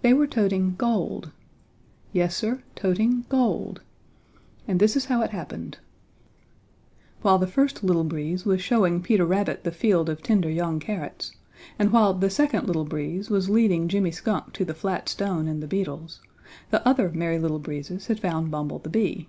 [0.00, 1.30] They were toting gold!
[2.14, 3.82] Yes, Sir, toting gold!
[4.66, 5.76] And this is how it happened:
[7.20, 11.32] While the first Little Breeze was showing Peter Rabbit the field of tender young carrots,
[11.78, 15.62] and while the second Little Breeze was leading Jimmy Skunk to the flat stone and
[15.62, 16.22] the beetles,
[16.70, 19.28] the other Merry Little Breezes had found Bumble the Bee.